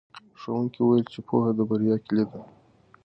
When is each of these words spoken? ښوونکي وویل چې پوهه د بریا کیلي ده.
ښوونکي 0.41 0.79
وویل 0.81 1.05
چې 1.13 1.19
پوهه 1.27 1.51
د 1.57 1.59
بریا 1.69 1.95
کیلي 2.05 2.25
ده. 2.31 2.41